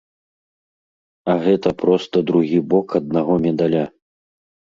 [1.33, 3.85] А гэта проста другі бок аднаго медаля.